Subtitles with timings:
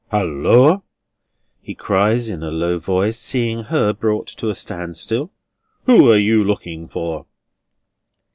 [0.09, 0.81] "Halloa!"
[1.61, 5.29] he cries in a low voice, seeing her brought to a stand still:
[5.85, 7.27] "who are you looking for?"